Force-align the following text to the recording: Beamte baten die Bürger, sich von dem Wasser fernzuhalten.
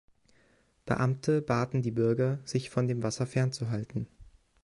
Beamte 0.87 1.43
baten 1.43 1.83
die 1.83 1.91
Bürger, 1.91 2.39
sich 2.43 2.71
von 2.71 2.87
dem 2.87 3.03
Wasser 3.03 3.27
fernzuhalten. 3.27 4.07